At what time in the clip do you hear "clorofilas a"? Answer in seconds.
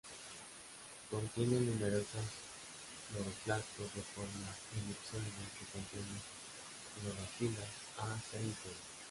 6.95-8.17